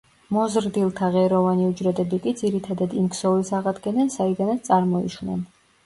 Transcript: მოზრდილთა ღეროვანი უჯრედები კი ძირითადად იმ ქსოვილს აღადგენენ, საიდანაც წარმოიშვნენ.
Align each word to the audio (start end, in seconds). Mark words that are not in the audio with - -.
მოზრდილთა 0.35 1.09
ღეროვანი 1.15 1.67
უჯრედები 1.73 2.21
კი 2.25 2.35
ძირითადად 2.41 2.99
იმ 3.03 3.13
ქსოვილს 3.17 3.55
აღადგენენ, 3.61 4.13
საიდანაც 4.19 4.69
წარმოიშვნენ. 4.73 5.51